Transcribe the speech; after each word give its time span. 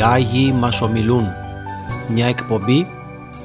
Οι 0.00 0.02
Άγιοι 0.02 0.54
μας 0.58 0.80
ομιλούν. 0.80 1.26
Μια 2.08 2.26
εκπομπή, 2.26 2.86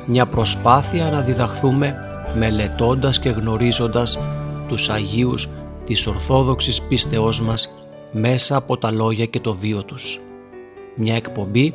μια 0.06 0.26
προσπάθεια 0.26 1.10
να 1.12 1.22
διδαχθούμε 1.22 1.96
μελετώντας 2.38 3.20
και 3.20 3.30
γνωρίζοντας 3.30 4.20
τους 4.68 4.90
Αγίους 4.90 5.50
της 5.86 6.08
Ορθόδοξης 6.08 6.82
πίστεώς 6.82 7.42
μας 7.42 7.76
μέσα 8.12 8.56
από 8.56 8.78
τα 8.78 8.92
λόγια 8.92 9.26
και 9.26 9.40
το 9.40 9.54
βίο 9.54 9.84
τους. 9.84 10.20
Μια 10.96 11.16
εκπομπή 11.16 11.74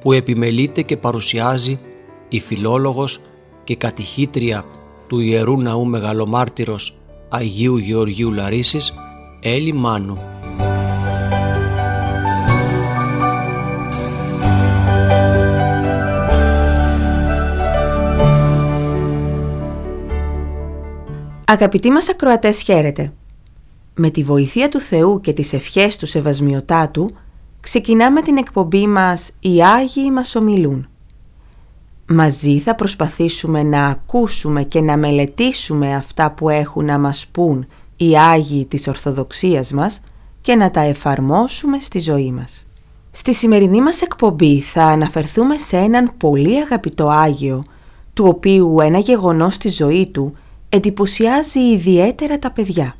που 0.00 0.12
επιμελείται 0.12 0.82
και 0.82 0.96
παρουσιάζει 0.96 1.80
η 2.28 2.40
φιλόλογος 2.40 3.20
και 3.64 3.76
κατηχήτρια 3.76 4.64
του 5.06 5.20
Ιερού 5.20 5.60
Ναού 5.60 5.86
Μεγαλομάρτυρος 5.86 6.98
Αγίου 7.28 7.76
Γεωργίου 7.76 8.32
Λαρίσης, 8.32 8.92
Έλλη 9.40 9.72
Μάνου. 9.72 10.18
Αγαπητοί 21.48 21.90
μας 21.90 22.08
ακροατές 22.08 22.60
χαίρετε. 22.62 23.12
Με 23.94 24.10
τη 24.10 24.22
βοήθεια 24.22 24.68
του 24.68 24.80
Θεού 24.80 25.20
και 25.20 25.32
τις 25.32 25.52
ευχές 25.52 25.96
του 25.96 26.06
Σεβασμιωτάτου 26.06 27.08
ξεκινάμε 27.60 28.22
την 28.22 28.36
εκπομπή 28.36 28.86
μας 28.86 29.30
«Οι 29.40 29.62
Άγιοι 29.62 30.10
μας 30.12 30.34
ομιλούν». 30.34 30.88
Μαζί 32.06 32.58
θα 32.58 32.74
προσπαθήσουμε 32.74 33.62
να 33.62 33.86
ακούσουμε 33.86 34.62
και 34.62 34.80
να 34.80 34.96
μελετήσουμε 34.96 35.94
αυτά 35.94 36.30
που 36.30 36.48
έχουν 36.48 36.84
να 36.84 36.98
μας 36.98 37.26
πούν 37.26 37.66
οι 37.96 38.18
Άγιοι 38.18 38.64
της 38.64 38.88
Ορθοδοξίας 38.88 39.72
μας 39.72 40.00
και 40.40 40.54
να 40.54 40.70
τα 40.70 40.80
εφαρμόσουμε 40.80 41.78
στη 41.80 41.98
ζωή 41.98 42.32
μας. 42.32 42.66
Στη 43.10 43.34
σημερινή 43.34 43.82
μας 43.82 44.00
εκπομπή 44.00 44.60
θα 44.60 44.84
αναφερθούμε 44.84 45.56
σε 45.58 45.76
έναν 45.76 46.12
πολύ 46.16 46.60
αγαπητό 46.60 47.08
Άγιο, 47.08 47.62
του 48.14 48.24
οποίου 48.28 48.80
ένα 48.80 48.98
γεγονός 48.98 49.54
στη 49.54 49.68
ζωή 49.68 50.06
του 50.06 50.34
εντυπωσιάζει 50.68 51.60
ιδιαίτερα 51.60 52.38
τα 52.38 52.50
παιδιά. 52.50 52.96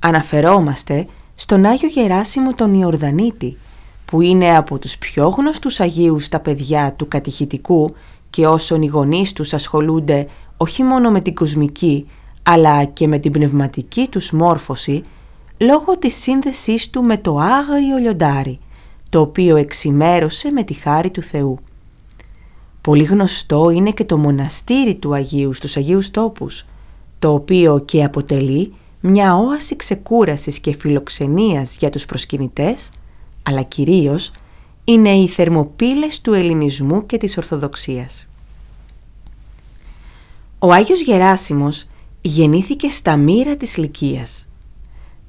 Αναφερόμαστε 0.00 1.06
στον 1.34 1.64
Άγιο 1.64 1.88
Γεράσιμο 1.88 2.54
τον 2.54 2.74
Ιορδανίτη, 2.74 3.56
που 4.04 4.20
είναι 4.20 4.56
από 4.56 4.78
τους 4.78 4.98
πιο 4.98 5.28
γνωστούς 5.28 5.80
Αγίους 5.80 6.24
στα 6.24 6.40
παιδιά 6.40 6.92
του 6.92 7.08
κατηχητικού 7.08 7.94
και 8.30 8.46
όσων 8.46 8.82
οι 8.82 8.86
γονείς 8.86 9.32
τους 9.32 9.54
ασχολούνται 9.54 10.28
όχι 10.56 10.82
μόνο 10.82 11.10
με 11.10 11.20
την 11.20 11.34
κοσμική 11.34 12.06
αλλά 12.42 12.84
και 12.84 13.06
με 13.06 13.18
την 13.18 13.32
πνευματική 13.32 14.08
τους 14.10 14.30
μόρφωση 14.30 15.02
λόγω 15.58 15.98
της 15.98 16.14
σύνδεσής 16.14 16.90
του 16.90 17.02
με 17.02 17.18
το 17.18 17.38
άγριο 17.38 17.96
λιοντάρι, 17.96 18.58
το 19.10 19.20
οποίο 19.20 19.56
εξημέρωσε 19.56 20.50
με 20.52 20.62
τη 20.62 20.74
χάρη 20.74 21.10
του 21.10 21.22
Θεού. 21.22 21.58
Πολύ 22.86 23.02
γνωστό 23.02 23.70
είναι 23.70 23.90
και 23.90 24.04
το 24.04 24.16
μοναστήρι 24.16 24.94
του 24.94 25.14
Αγίου 25.14 25.52
στους 25.52 25.76
Αγίους 25.76 26.10
Τόπους, 26.10 26.66
το 27.18 27.32
οποίο 27.32 27.78
και 27.78 28.04
αποτελεί 28.04 28.74
μια 29.00 29.36
όαση 29.36 29.76
ξεκούρασης 29.76 30.58
και 30.58 30.74
φιλοξενίας 30.74 31.76
για 31.76 31.90
τους 31.90 32.06
προσκυνητές, 32.06 32.88
αλλά 33.42 33.62
κυρίως 33.62 34.32
είναι 34.84 35.10
οι 35.10 35.28
θερμοπύλες 35.28 36.20
του 36.20 36.32
ελληνισμού 36.32 37.06
και 37.06 37.18
της 37.18 37.36
Ορθοδοξίας. 37.36 38.26
Ο 40.58 40.72
Άγιος 40.72 41.00
Γεράσιμος 41.00 41.86
γεννήθηκε 42.20 42.88
στα 42.88 43.16
Μύρα 43.16 43.56
της 43.56 43.76
Λυκίας. 43.76 44.46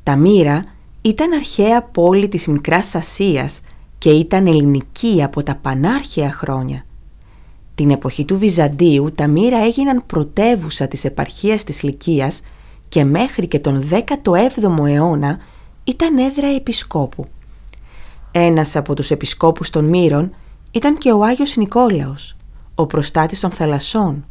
Τα 0.04 0.16
Μύρα 0.16 0.64
ήταν 1.02 1.32
αρχαία 1.32 1.84
πόλη 1.84 2.28
της 2.28 2.48
Μικράς 2.48 2.96
Ασίας 2.96 3.62
και 3.98 4.10
ήταν 4.10 4.48
ελληνική 4.48 5.24
από 5.24 5.44
τα 5.44 5.56
πανάρχαια 5.56 6.32
χρόνια. 6.32 6.87
Την 7.78 7.90
εποχή 7.90 8.26
του 8.26 8.38
Βυζαντίου 8.38 9.12
τα 9.16 9.28
Μύρα 9.28 9.58
έγιναν 9.64 10.04
πρωτεύουσα 10.06 10.88
της 10.88 11.06
επαρχίας 11.06 11.64
της 11.64 11.84
Λυκίας 11.84 12.42
και 12.90 13.04
μέχρι 13.04 13.48
και 13.48 13.60
τον 13.60 13.90
17ο 13.92 14.88
αιώνα 14.88 15.40
ήταν 15.84 16.18
έδρα 16.18 16.48
επισκόπου. 16.48 17.28
Ένας 18.32 18.76
από 18.76 18.94
τους 18.94 19.12
επισκόπους 19.12 19.70
των 19.70 19.86
Μύρων 19.86 20.36
ήταν 20.72 20.98
και 20.98 21.12
ο 21.12 21.24
Άγιος 21.24 21.56
Νικόλαος, 21.56 22.36
ο 22.76 22.86
προστάτης 22.86 23.40
των 23.40 23.52
θαλασσών, 23.52 24.26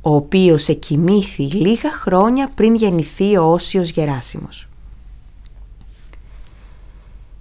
ο 0.00 0.14
οποίος 0.14 0.68
εκοιμήθη 0.68 1.42
λίγα 1.42 1.90
χρόνια 1.92 2.50
πριν 2.54 2.74
γεννηθεί 2.74 3.36
ο 3.36 3.52
Όσιος 3.52 3.90
Γεράσιμος. 3.90 4.68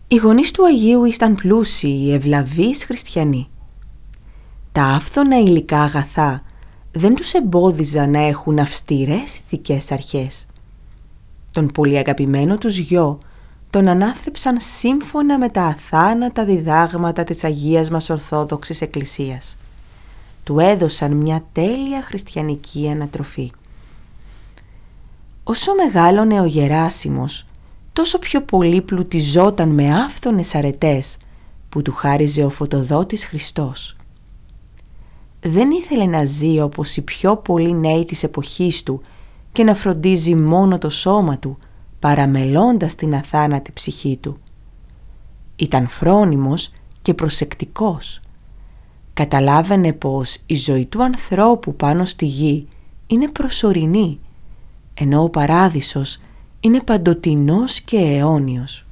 Οι 0.07 0.15
γονείς 0.15 0.51
του 0.51 0.65
Αγίου 0.65 1.05
ήταν 1.05 1.35
πλούσιοι, 1.35 2.11
ευλαβείς 2.13 2.83
χριστιανοί. 2.83 3.47
Τα 4.75 4.84
άφθονα 4.84 5.40
υλικά 5.40 5.81
αγαθά 5.81 6.44
δεν 6.91 7.16
τους 7.16 7.34
εμπόδιζαν 7.34 8.09
να 8.09 8.19
έχουν 8.19 8.59
αυστηρές 8.59 9.38
ηθικές 9.38 9.91
αρχές. 9.91 10.46
Τον 11.52 11.68
πολύ 11.68 11.97
αγαπημένο 11.97 12.58
τους 12.58 12.78
γιο 12.78 13.18
τον 13.69 13.88
ανάθρεψαν 13.88 14.58
σύμφωνα 14.59 15.38
με 15.38 15.50
τα 15.50 15.63
αθάνατα 15.63 16.46
διδάγματα 16.46 17.24
της 17.24 17.44
Αγίας 17.44 17.90
μας 17.90 18.09
Ορθόδοξης 18.09 18.81
Εκκλησίας. 18.81 19.58
Του 20.44 20.59
έδωσαν 20.59 21.12
μια 21.12 21.44
τέλεια 21.52 22.02
χριστιανική 22.02 22.90
ανατροφή. 22.90 23.52
Όσο 25.44 25.72
μεγάλωνε 25.75 26.42
ο 26.42 26.46
Γεράσιμος, 26.46 27.46
τόσο 27.94 28.19
πιο 28.19 28.42
πολύ 28.42 28.81
πλουτιζόταν 28.81 29.69
με 29.69 29.94
άφθονες 29.94 30.56
αρετές 30.56 31.18
που 31.69 31.81
του 31.81 31.94
χάριζε 31.94 32.44
ο 32.44 32.50
φωτοδότης 32.50 33.25
Χριστός. 33.25 33.96
Δεν 35.47 35.72
ήθελε 35.72 36.06
να 36.06 36.25
ζει 36.25 36.59
όπως 36.59 36.95
οι 36.95 37.01
πιο 37.01 37.38
πολλοί 37.38 37.73
νέοι 37.73 38.06
της 38.06 38.23
εποχής 38.23 38.83
του 38.83 39.01
και 39.51 39.63
να 39.63 39.75
φροντίζει 39.75 40.35
μόνο 40.35 40.78
το 40.78 40.89
σώμα 40.89 41.39
του, 41.39 41.57
παραμελώντας 42.00 42.95
την 42.95 43.16
αθάνατη 43.16 43.72
ψυχή 43.72 44.17
του. 44.22 44.38
Ήταν 45.56 45.88
φρόνιμος 45.88 46.72
και 47.01 47.13
προσεκτικός. 47.13 48.22
Καταλάβαινε 49.13 49.94
πως 49.94 50.38
η 50.45 50.56
ζωή 50.56 50.85
του 50.85 51.03
ανθρώπου 51.03 51.75
πάνω 51.75 52.06
στη 52.06 52.25
γη 52.25 52.67
είναι 53.07 53.27
προσωρινή, 53.27 54.19
ενώ 54.94 55.23
ο 55.23 55.29
παράδεισος 55.29 56.22
είναι 56.59 56.79
παντοτινός 56.79 57.79
και 57.81 57.97
αιώνιος. 57.97 58.85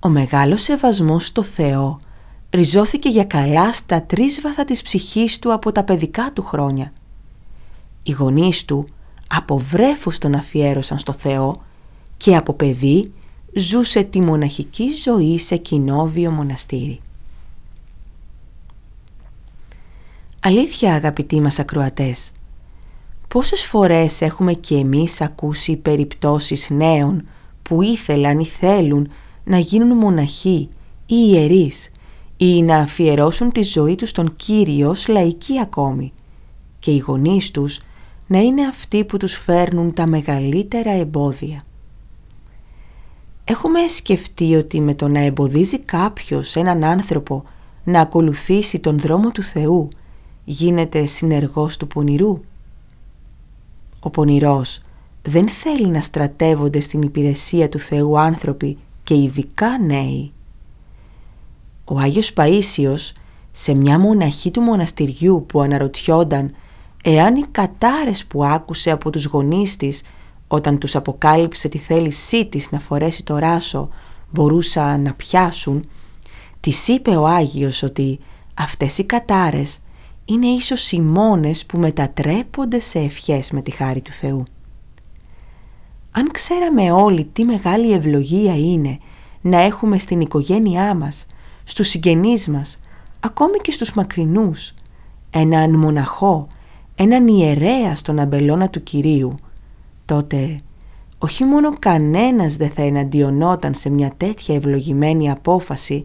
Ο 0.00 0.08
μεγάλος 0.08 0.62
σεβασμός 0.62 1.26
στο 1.26 1.42
Θεό 1.42 1.98
ριζώθηκε 2.52 3.08
για 3.08 3.24
καλά 3.24 3.72
στα 3.72 4.02
τρίσβαθα 4.02 4.64
της 4.64 4.82
ψυχής 4.82 5.38
του 5.38 5.52
από 5.52 5.72
τα 5.72 5.84
παιδικά 5.84 6.32
του 6.32 6.42
χρόνια. 6.42 6.92
Οι 8.02 8.12
γονείς 8.12 8.64
του 8.64 8.86
από 9.28 9.58
βρέφος 9.58 10.18
τον 10.18 10.34
αφιέρωσαν 10.34 10.98
στο 10.98 11.12
Θεό 11.12 11.62
και 12.16 12.36
από 12.36 12.52
παιδί 12.52 13.12
ζούσε 13.54 14.02
τη 14.02 14.20
μοναχική 14.20 14.92
ζωή 15.04 15.38
σε 15.38 15.56
κοινόβιο 15.56 16.30
μοναστήρι. 16.30 17.00
Αλήθεια 20.40 20.94
αγαπητοί 20.94 21.40
μας 21.40 21.58
ακροατές, 21.58 22.32
πόσες 23.28 23.64
φορές 23.64 24.20
έχουμε 24.20 24.52
και 24.52 24.76
εμείς 24.76 25.20
ακούσει 25.20 25.76
περιπτώσεις 25.76 26.70
νέων 26.70 27.28
που 27.62 27.82
ήθελαν 27.82 28.38
ή 28.38 28.44
θέλουν 28.44 29.10
να 29.44 29.58
γίνουν 29.58 29.98
μοναχοί 29.98 30.68
ή 31.06 31.16
ιερείς 31.30 31.90
ή 32.44 32.62
να 32.62 32.76
αφιερώσουν 32.76 33.52
τη 33.52 33.62
ζωή 33.62 33.94
τους 33.94 34.08
στον 34.08 34.36
Κύριο 34.36 34.88
ως 34.88 35.08
λαϊκοί 35.08 35.60
ακόμη 35.60 36.12
και 36.78 36.90
οι 36.90 36.98
γονείς 36.98 37.50
τους 37.50 37.80
να 38.26 38.38
είναι 38.38 38.66
αυτοί 38.66 39.04
που 39.04 39.16
τους 39.16 39.34
φέρνουν 39.34 39.92
τα 39.92 40.06
μεγαλύτερα 40.06 40.90
εμπόδια. 40.90 41.62
Έχουμε 43.44 43.86
σκεφτεί 43.88 44.54
ότι 44.54 44.80
με 44.80 44.94
το 44.94 45.08
να 45.08 45.20
εμποδίζει 45.20 45.78
κάποιος 45.78 46.56
έναν 46.56 46.84
άνθρωπο 46.84 47.44
να 47.84 48.00
ακολουθήσει 48.00 48.78
τον 48.78 48.98
δρόμο 48.98 49.30
του 49.30 49.42
Θεού 49.42 49.88
γίνεται 50.44 51.06
συνεργός 51.06 51.76
του 51.76 51.86
πονηρού. 51.86 52.40
Ο 54.00 54.10
πονηρός 54.10 54.80
δεν 55.22 55.48
θέλει 55.48 55.86
να 55.86 56.00
στρατεύονται 56.00 56.80
στην 56.80 57.02
υπηρεσία 57.02 57.68
του 57.68 57.78
Θεού 57.78 58.18
άνθρωποι 58.18 58.78
και 59.02 59.14
ειδικά 59.14 59.78
νέοι. 59.78 60.32
Ο 61.92 61.98
Άγιος 61.98 62.32
Παΐσιος 62.36 63.12
σε 63.52 63.74
μια 63.74 63.98
μοναχή 63.98 64.50
του 64.50 64.60
μοναστηριού 64.60 65.44
που 65.48 65.60
αναρωτιόνταν 65.60 66.54
εάν 67.04 67.36
οι 67.36 67.44
κατάρες 67.50 68.24
που 68.24 68.44
άκουσε 68.44 68.90
από 68.90 69.10
τους 69.10 69.24
γονείς 69.24 69.76
της 69.76 70.02
όταν 70.48 70.78
τους 70.78 70.96
αποκάλυψε 70.96 71.68
τη 71.68 71.78
θέλησή 71.78 72.46
της 72.46 72.70
να 72.70 72.78
φορέσει 72.78 73.24
το 73.24 73.38
ράσο 73.38 73.88
μπορούσαν 74.30 75.02
να 75.02 75.14
πιάσουν, 75.14 75.84
της 76.60 76.88
είπε 76.88 77.10
ο 77.10 77.26
Άγιος 77.26 77.82
ότι 77.82 78.18
αυτές 78.54 78.98
οι 78.98 79.04
κατάρες 79.04 79.78
είναι 80.24 80.46
ίσως 80.46 80.92
οι 80.92 81.00
μόνες 81.00 81.66
που 81.66 81.78
μετατρέπονται 81.78 82.80
σε 82.80 82.98
ευχές 82.98 83.50
με 83.50 83.62
τη 83.62 83.70
χάρη 83.70 84.00
του 84.00 84.12
Θεού. 84.12 84.42
Αν 86.10 86.30
ξέραμε 86.30 86.92
όλοι 86.92 87.24
τι 87.24 87.44
μεγάλη 87.44 87.92
ευλογία 87.92 88.56
είναι 88.56 88.98
να 89.40 89.58
έχουμε 89.58 89.98
στην 89.98 90.20
οικογένειά 90.20 90.94
μας, 90.94 91.26
στους 91.64 91.88
συγγενείς 91.88 92.48
μας, 92.48 92.78
ακόμη 93.20 93.58
και 93.58 93.72
στους 93.72 93.92
μακρινούς, 93.94 94.74
έναν 95.30 95.70
μοναχό, 95.70 96.48
έναν 96.94 97.26
ιερέα 97.26 97.96
στον 97.96 98.18
αμπελώνα 98.18 98.68
του 98.68 98.82
Κυρίου, 98.82 99.34
τότε 100.04 100.56
όχι 101.18 101.44
μόνο 101.44 101.72
κανένας 101.78 102.56
δεν 102.56 102.70
θα 102.70 102.82
εναντιονόταν 102.82 103.74
σε 103.74 103.90
μια 103.90 104.12
τέτοια 104.16 104.54
ευλογημένη 104.54 105.30
απόφαση, 105.30 106.00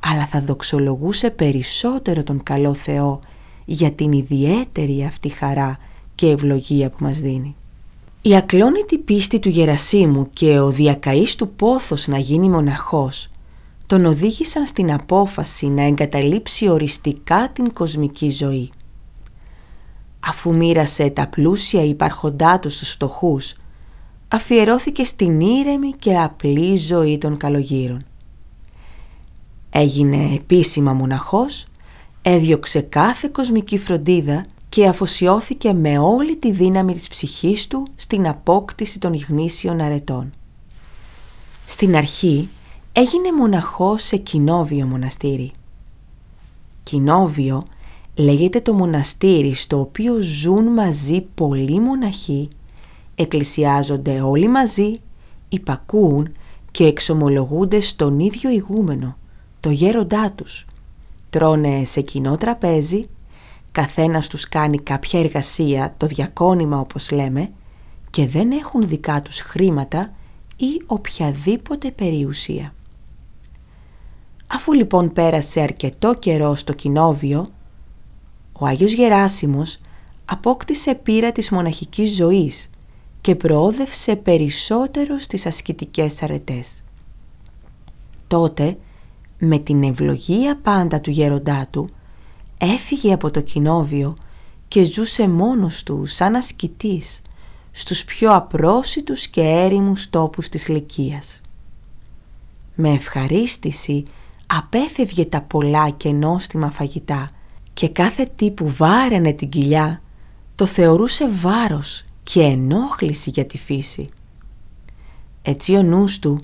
αλλά 0.00 0.26
θα 0.26 0.40
δοξολογούσε 0.40 1.30
περισσότερο 1.30 2.22
τον 2.22 2.42
καλό 2.42 2.74
Θεό 2.74 3.20
για 3.64 3.90
την 3.90 4.12
ιδιαίτερη 4.12 5.04
αυτή 5.04 5.28
χαρά 5.28 5.78
και 6.14 6.26
ευλογία 6.26 6.90
που 6.90 6.96
μας 7.00 7.18
δίνει. 7.18 7.56
Η 8.22 8.36
ακλόνητη 8.36 8.98
πίστη 8.98 9.38
του 9.38 9.48
Γερασίμου 9.48 10.30
και 10.32 10.58
ο 10.58 10.70
διακαής 10.70 11.36
του 11.36 11.48
πόθος 11.48 12.06
να 12.06 12.18
γίνει 12.18 12.48
μοναχός 12.48 13.28
τον 13.86 14.04
οδήγησαν 14.04 14.66
στην 14.66 14.92
απόφαση 14.92 15.66
να 15.66 15.82
εγκαταλείψει 15.82 16.68
οριστικά 16.68 17.48
την 17.52 17.72
κοσμική 17.72 18.30
ζωή. 18.30 18.70
Αφού 20.20 20.56
μοίρασε 20.56 21.10
τα 21.10 21.26
πλούσια 21.28 21.84
υπάρχοντά 21.84 22.58
τους 22.58 22.74
στους 22.74 22.90
φτωχούς, 22.90 23.56
αφιερώθηκε 24.28 25.04
στην 25.04 25.40
ήρεμη 25.40 25.92
και 25.92 26.18
απλή 26.18 26.76
ζωή 26.76 27.18
των 27.18 27.36
καλογύρων. 27.36 28.00
Έγινε 29.70 30.34
επίσημα 30.34 30.92
μοναχός, 30.92 31.66
έδιωξε 32.22 32.80
κάθε 32.80 33.28
κοσμική 33.32 33.78
φροντίδα 33.78 34.44
και 34.68 34.86
αφοσιώθηκε 34.86 35.72
με 35.72 35.98
όλη 35.98 36.36
τη 36.36 36.52
δύναμη 36.52 36.94
της 36.94 37.08
ψυχής 37.08 37.66
του 37.66 37.86
στην 37.96 38.28
απόκτηση 38.28 38.98
των 38.98 39.14
γνήσιων 39.28 39.80
αρετών. 39.80 40.30
Στην 41.66 41.96
αρχή 41.96 42.48
έγινε 42.96 43.32
μοναχός 43.32 44.02
σε 44.02 44.16
κοινόβιο 44.16 44.86
μοναστήρι. 44.86 45.52
Κοινόβιο 46.82 47.62
λέγεται 48.14 48.60
το 48.60 48.72
μοναστήρι 48.72 49.54
στο 49.54 49.80
οποίο 49.80 50.20
ζουν 50.20 50.64
μαζί 50.64 51.20
πολλοί 51.34 51.80
μοναχοί, 51.80 52.48
εκκλησιάζονται 53.14 54.20
όλοι 54.20 54.48
μαζί, 54.48 54.94
υπακούουν 55.48 56.32
και 56.70 56.84
εξομολογούνται 56.84 57.80
στον 57.80 58.18
ίδιο 58.18 58.50
ηγούμενο, 58.50 59.16
το 59.60 59.70
γέροντά 59.70 60.32
τους. 60.32 60.66
Τρώνε 61.30 61.84
σε 61.84 62.00
κοινό 62.00 62.36
τραπέζι, 62.36 63.04
καθένας 63.72 64.28
τους 64.28 64.48
κάνει 64.48 64.78
κάποια 64.78 65.20
εργασία, 65.20 65.94
το 65.96 66.06
διακόνημα 66.06 66.78
όπως 66.78 67.10
λέμε, 67.10 67.48
και 68.10 68.26
δεν 68.26 68.50
έχουν 68.50 68.88
δικά 68.88 69.22
τους 69.22 69.40
χρήματα 69.40 70.12
ή 70.56 70.82
οποιαδήποτε 70.86 71.90
περιουσία. 71.90 72.74
Αφού 74.46 74.72
λοιπόν 74.72 75.12
πέρασε 75.12 75.60
αρκετό 75.60 76.14
καιρό 76.14 76.54
στο 76.54 76.72
κοινόβιο, 76.72 77.46
ο 78.52 78.66
Άγιος 78.66 78.92
Γεράσιμος 78.92 79.78
απόκτησε 80.24 80.94
πείρα 80.94 81.32
της 81.32 81.50
μοναχικής 81.50 82.14
ζωής 82.14 82.70
και 83.20 83.34
προόδευσε 83.34 84.16
περισσότερο 84.16 85.18
στις 85.18 85.46
ασκητικές 85.46 86.22
αρετές. 86.22 86.82
Τότε, 88.26 88.78
με 89.38 89.58
την 89.58 89.82
ευλογία 89.82 90.58
πάντα 90.62 91.00
του 91.00 91.10
γέροντά 91.10 91.66
του, 91.70 91.88
έφυγε 92.58 93.12
από 93.12 93.30
το 93.30 93.40
κοινόβιο 93.40 94.16
και 94.68 94.84
ζούσε 94.84 95.28
μόνος 95.28 95.82
του 95.82 96.06
σαν 96.06 96.34
ασκητής 96.34 97.22
στους 97.72 98.04
πιο 98.04 98.34
απρόσιτους 98.34 99.26
και 99.26 99.40
έρημους 99.40 100.10
τόπους 100.10 100.48
της 100.48 100.68
Λυκίας. 100.68 101.40
Με 102.74 102.90
ευχαρίστηση 102.90 104.02
απέφευγε 104.56 105.24
τα 105.24 105.40
πολλά 105.40 105.90
και 105.90 106.10
νόστιμα 106.12 106.70
φαγητά 106.70 107.30
και 107.72 107.88
κάθε 107.88 108.30
τι 108.36 108.50
που 108.50 108.68
βάραινε 108.68 109.32
την 109.32 109.48
κοιλιά 109.48 110.02
το 110.54 110.66
θεωρούσε 110.66 111.30
βάρος 111.30 112.04
και 112.22 112.40
ενόχληση 112.40 113.30
για 113.30 113.46
τη 113.46 113.58
φύση. 113.58 114.06
Έτσι 115.42 115.76
ο 115.76 115.82
νους 115.82 116.18
του 116.18 116.38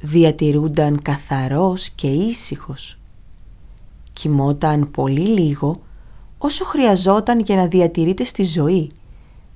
διατηρούνταν 0.00 1.02
καθαρός 1.02 1.90
και 1.90 2.06
ήσυχος. 2.06 2.98
Κοιμόταν 4.12 4.90
πολύ 4.90 5.26
λίγο 5.26 5.74
όσο 6.38 6.64
χρειαζόταν 6.64 7.40
για 7.40 7.56
να 7.56 7.66
διατηρείται 7.66 8.24
στη 8.24 8.44
ζωή 8.44 8.90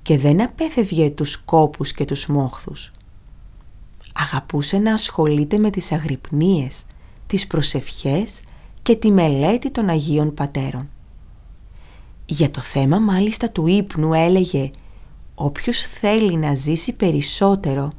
και 0.02 0.19
δεν 0.19 0.43
απέφευγε 0.43 1.10
τους 1.10 1.37
κόπους 1.37 1.93
και 1.93 2.04
τους 2.04 2.26
μόχθους. 2.26 2.90
Αγαπούσε 4.12 4.78
να 4.78 4.93
ασχολείται 4.93 5.58
με 5.58 5.70
τις 5.70 5.93
αγρυπνίες, 5.93 6.84
τις 7.32 7.46
προσευχές 7.46 8.40
και 8.82 8.96
τη 8.96 9.11
μελέτη 9.11 9.70
των 9.70 9.88
Αγίων 9.88 10.34
Πατέρων. 10.34 10.88
Για 12.26 12.50
το 12.50 12.61
θέμα 12.61 12.99
μάλιστα 12.99 13.50
του 13.50 13.67
ύπνου 13.67 14.12
έλεγε 14.14 14.70
«Όποιος 15.34 15.81
θέλει 15.81 16.37
να 16.37 16.55
ζήσει 16.55 16.93
περισσότερο 16.93 17.93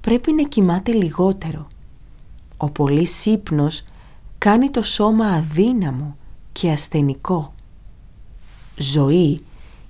πρέπει 0.00 0.32
να 0.32 0.42
κοιμάται 0.42 0.92
λιγότερο. 0.92 1.66
Ο 2.56 2.70
πολύς 2.70 3.26
ύπνος 3.26 3.84
κάνει 4.38 4.70
το 4.70 4.82
σώμα 4.82 5.26
αδύναμο 5.26 6.16
και 6.52 6.70
ασθενικό. 6.70 7.54
Ζωή 8.76 9.40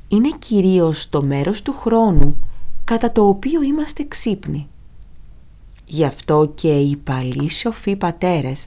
είναι 0.08 0.30
κυρίως 0.38 1.08
το 1.08 1.24
μέρος 1.26 1.62
του 1.62 1.72
χρόνου 1.72 2.36
κατά 2.84 3.12
το 3.12 3.28
οποίο 3.28 3.62
είμαστε 3.62 4.04
ξύπνοι. 4.04 4.68
Γι' 5.86 6.04
αυτό 6.04 6.52
και 6.54 6.78
οι 6.78 6.96
παλιοί 6.96 7.50
σοφοί 7.50 7.96
πατέρες 7.96 8.66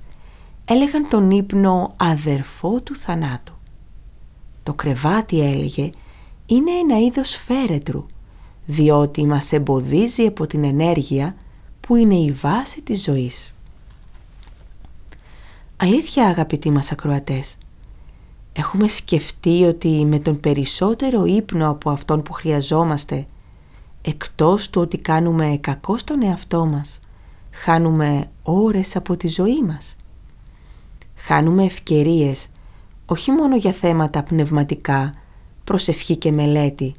έλεγαν 0.71 1.07
τον 1.07 1.31
ύπνο 1.31 1.93
αδερφό 1.97 2.81
του 2.81 2.95
θανάτου. 2.95 3.53
Το 4.63 4.73
κρεβάτι 4.73 5.41
έλεγε 5.41 5.89
είναι 6.45 6.71
ένα 6.71 6.99
είδος 6.99 7.35
φέρετρου 7.35 8.05
διότι 8.65 9.25
μας 9.25 9.51
εμποδίζει 9.51 10.25
από 10.25 10.47
την 10.47 10.63
ενέργεια 10.63 11.35
που 11.79 11.95
είναι 11.95 12.15
η 12.15 12.31
βάση 12.31 12.81
της 12.81 13.03
ζωής. 13.03 13.53
Αλήθεια 15.77 16.27
αγαπητοί 16.27 16.71
μας 16.71 16.91
ακροατές, 16.91 17.57
έχουμε 18.53 18.87
σκεφτεί 18.87 19.63
ότι 19.63 20.05
με 20.05 20.19
τον 20.19 20.39
περισσότερο 20.39 21.25
ύπνο 21.25 21.69
από 21.69 21.89
αυτόν 21.89 22.23
που 22.23 22.33
χρειαζόμαστε, 22.33 23.25
εκτός 24.01 24.69
του 24.69 24.81
ότι 24.81 24.97
κάνουμε 24.97 25.57
κακό 25.61 25.97
στον 25.97 26.23
εαυτό 26.23 26.65
μας, 26.65 26.99
χάνουμε 27.51 28.25
ώρες 28.43 28.95
από 28.95 29.17
τη 29.17 29.27
ζωή 29.27 29.61
μας. 29.61 29.95
Χάνουμε 31.23 31.63
ευκαιρίες 31.63 32.47
όχι 33.05 33.31
μόνο 33.31 33.55
για 33.55 33.71
θέματα 33.71 34.23
πνευματικά, 34.23 35.13
προσευχή 35.63 36.15
και 36.15 36.31
μελέτη, 36.31 36.93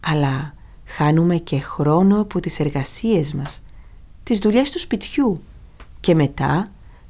αλλά 0.00 0.54
χάνουμε 0.84 1.36
και 1.36 1.60
χρόνο 1.60 2.20
από 2.20 2.40
τις 2.40 2.60
εργασίες 2.60 3.32
μας, 3.32 3.62
τις 4.22 4.38
δουλειές 4.38 4.70
του 4.70 4.78
σπιτιού 4.78 5.42
και 6.00 6.14
μετά 6.14 6.66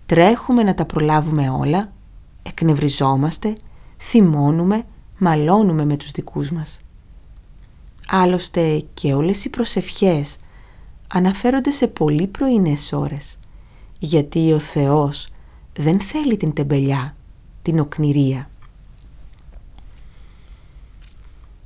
τρέχουμε 0.07 0.63
να 0.63 0.75
τα 0.75 0.85
προλάβουμε 0.85 1.51
όλα, 1.51 1.93
εκνευριζόμαστε, 2.43 3.53
θυμώνουμε, 3.99 4.83
μαλώνουμε 5.19 5.85
με 5.85 5.97
τους 5.97 6.11
δικούς 6.11 6.51
μας. 6.51 6.81
Άλλωστε 8.09 8.85
και 8.95 9.15
όλες 9.15 9.45
οι 9.45 9.51
προσευχές 9.51 10.37
αναφέρονται 11.09 11.71
σε 11.71 11.87
πολύ 11.87 12.27
πρωινές 12.27 12.93
ώρες, 12.93 13.39
γιατί 13.99 14.53
ο 14.53 14.59
Θεός 14.59 15.32
δεν 15.77 16.01
θέλει 16.01 16.37
την 16.37 16.53
τεμπελιά, 16.53 17.17
την 17.63 17.79
οκνηρία. 17.79 18.51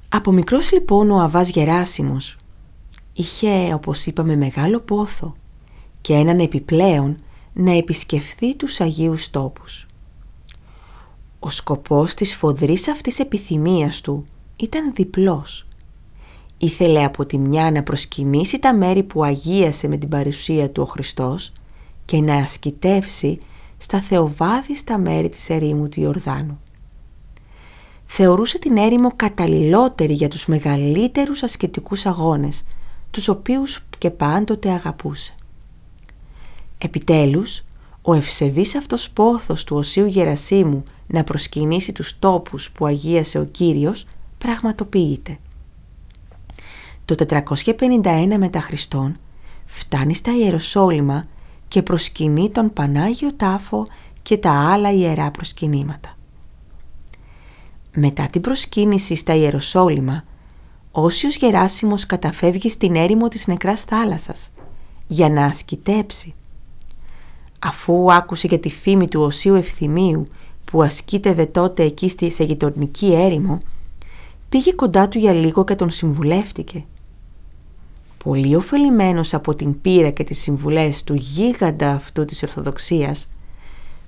Από 0.08 0.32
μικρός 0.32 0.72
λοιπόν 0.72 1.10
ο 1.10 1.20
Αβάς 1.20 1.48
Γεράσιμος 1.48 2.36
είχε 3.12 3.75
όπως 3.75 4.06
είπαμε 4.06 4.36
μεγάλο 4.36 4.80
πόθο 4.80 5.34
και 6.00 6.14
έναν 6.14 6.38
επιπλέον 6.40 7.16
να 7.52 7.72
επισκεφθεί 7.72 8.56
τους 8.56 8.80
Αγίους 8.80 9.30
Τόπους. 9.30 9.86
Ο 11.38 11.50
σκοπός 11.50 12.14
της 12.14 12.34
φοδρής 12.34 12.88
αυτής 12.88 13.18
επιθυμίας 13.18 14.00
του 14.00 14.25
ήταν 14.56 14.92
διπλός. 14.94 15.66
Ήθελε 16.58 17.04
από 17.04 17.26
τη 17.26 17.38
μια 17.38 17.70
να 17.70 17.82
προσκυνήσει 17.82 18.58
τα 18.58 18.75
μέρη 18.75 19.02
που 19.02 19.25
αγίασε 19.25 19.88
με 19.88 19.96
την 19.96 20.08
παρουσία 20.08 20.70
του 20.70 20.82
ο 20.82 20.86
Χριστός 20.86 21.52
και 22.04 22.20
να 22.20 22.34
ασκητεύσει 22.34 23.38
στα 23.78 24.00
θεοβάδιστα 24.00 24.99
μέρη 24.99 25.28
της 25.28 25.50
ερήμου 25.50 25.88
του 25.88 26.00
Ιορδάνου. 26.00 26.61
Θεωρούσε 28.04 28.59
την 28.59 28.76
έρημο 28.76 29.12
καταλληλότερη 29.16 30.12
για 30.12 30.28
τους 30.28 30.47
μεγαλύτερους 30.47 31.42
ασκητικούς 31.42 32.06
αγώνες, 32.06 32.64
τους 33.11 33.28
οποίους 33.28 33.85
και 33.99 34.11
πάντοτε 34.11 34.71
αγαπούσε. 34.71 35.35
Επιτέλους, 36.78 37.62
ο 38.02 38.14
ευσεβής 38.14 38.75
αυτός 38.75 39.11
πόθος 39.11 39.64
του 39.64 39.76
Οσίου 39.76 40.06
Γερασίμου 40.06 40.85
να 41.06 41.25
προσκυνήσει 41.25 41.92
τους 41.92 42.18
τόπους 42.18 42.71
που 42.71 42.87
αγίασε 42.87 43.38
ο 43.38 43.45
Κύριος 43.45 44.06
πραγματοποιείται. 44.38 45.38
Το 47.04 47.14
451 47.14 48.37
μετά 48.38 48.61
Χριστόν 48.61 49.16
φτάνει 49.66 50.14
στα 50.14 50.37
Ιεροσόλυμα 50.37 51.25
και 51.68 51.82
προσκυνεί 51.82 52.50
τον 52.50 52.73
Πανάγιο 52.73 53.32
Τάφο 53.32 53.87
και 54.23 54.37
τα 54.37 54.70
άλλα 54.73 54.92
ιερά 54.92 55.30
προσκυνήματα. 55.30 56.16
Μετά 57.94 58.28
την 58.28 58.40
προσκύνηση 58.40 59.16
στα 59.16 59.35
Ιεροσόλυμα, 59.35 60.25
Όσιος 60.99 61.37
Γεράσιμος 61.37 62.06
καταφεύγει 62.06 62.68
στην 62.68 62.96
έρημο 62.96 63.28
της 63.28 63.46
νεκράς 63.46 63.82
θάλασσας 63.82 64.50
για 65.06 65.30
να 65.30 65.44
ασκητέψει. 65.44 66.35
Αφού 67.58 68.12
άκουσε 68.12 68.46
για 68.46 68.58
τη 68.58 68.70
φήμη 68.70 69.08
του 69.08 69.20
Οσίου 69.20 69.54
Ευθυμίου 69.54 70.26
που 70.64 70.82
ασκήτευε 70.82 71.46
τότε 71.46 71.82
εκεί 71.82 72.08
στη 72.08 72.30
σε 72.30 72.44
γειτονική 72.44 73.14
έρημο, 73.14 73.58
πήγε 74.49 74.73
κοντά 74.73 75.08
του 75.08 75.18
για 75.18 75.32
λίγο 75.32 75.64
και 75.64 75.75
τον 75.75 75.90
συμβουλεύτηκε. 75.90 76.85
Πολύ 78.26 78.56
ωφελημένος 78.56 79.35
από 79.35 79.54
την 79.54 79.80
πείρα 79.80 80.11
και 80.11 80.25
τις 80.25 80.38
συμβουλές 80.38 81.04
του 81.04 81.14
γίγαντα 81.14 81.92
αυτού 81.92 82.25
της 82.25 82.42
Ορθοδοξίας, 82.42 83.28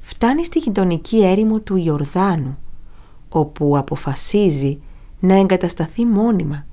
φτάνει 0.00 0.44
στη 0.44 0.58
γειτονική 0.58 1.24
έρημο 1.24 1.60
του 1.60 1.76
Ιορδάνου, 1.76 2.58
όπου 3.28 3.76
αποφασίζει 3.76 4.80
να 5.20 5.34
εγκατασταθεί 5.34 6.04
μόνιμα 6.04 6.66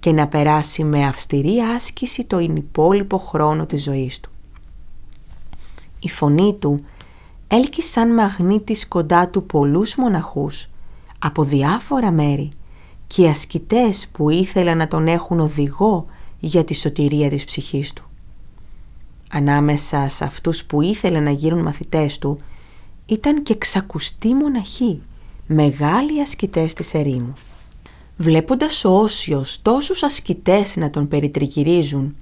και 0.00 0.12
να 0.12 0.28
περάσει 0.28 0.84
με 0.84 1.06
αυστηρή 1.06 1.58
άσκηση 1.76 2.24
το 2.24 2.38
υπόλοιπο 2.38 3.18
χρόνο 3.18 3.66
της 3.66 3.82
ζωής 3.82 4.20
του. 4.20 4.30
Η 6.00 6.08
φωνή 6.08 6.56
του 6.58 6.78
έλκει 7.48 7.82
σαν 7.82 8.14
μαγνήτης 8.14 8.88
κοντά 8.88 9.28
του 9.28 9.46
πολλούς 9.46 9.94
μοναχούς 9.94 10.68
από 11.18 11.44
διάφορα 11.44 12.10
μέρη 12.10 12.52
και 13.06 13.28
ασκητές 13.28 14.08
που 14.12 14.30
ήθελαν 14.30 14.76
να 14.76 14.88
τον 14.88 15.06
έχουν 15.06 15.40
οδηγό 15.40 16.06
για 16.44 16.64
τη 16.64 16.74
σωτηρία 16.74 17.28
της 17.28 17.44
ψυχής 17.44 17.92
του. 17.92 18.02
Ανάμεσα 19.30 20.08
σε 20.08 20.24
αυτούς 20.24 20.64
που 20.64 20.82
ήθελαν 20.82 21.22
να 21.22 21.30
γίνουν 21.30 21.62
μαθητές 21.62 22.18
του 22.18 22.38
ήταν 23.06 23.42
και 23.42 23.56
ξακουστοί 23.58 24.34
μοναχοί, 24.34 25.02
μεγάλοι 25.46 26.20
ασκητές 26.20 26.72
της 26.72 26.94
ερήμου. 26.94 27.32
Βλέποντας 28.16 28.84
ο 28.84 29.00
Όσιος 29.00 29.62
τόσους 29.62 30.02
ασκητές 30.02 30.76
να 30.76 30.90
τον 30.90 31.08
περιτριγυρίζουν, 31.08 32.16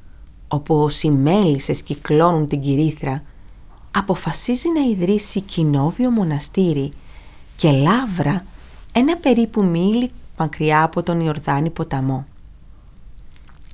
όπως 0.48 1.02
οι 1.02 1.10
μέλισσες 1.10 1.82
κυκλώνουν 1.82 2.48
την 2.48 2.60
κυρίθρα, 2.60 3.22
αποφασίζει 3.90 4.68
να 4.74 4.80
ιδρύσει 4.80 5.40
κοινόβιο 5.40 6.10
μοναστήρι 6.10 6.90
και 7.56 7.70
λάβρα 7.70 8.44
ένα 8.92 9.16
περίπου 9.16 9.64
μίλι 9.64 10.10
μακριά 10.38 10.82
από 10.82 11.02
τον 11.02 11.20
Ιορδάνη 11.20 11.70
ποταμό. 11.70 12.26